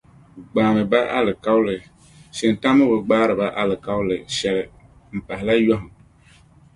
[0.51, 1.75] Gbaami ba alikauli,
[2.35, 4.63] shintaŋ mi bi gbaari ba alikauli shɛli
[5.15, 5.89] m-pahila yɔhim.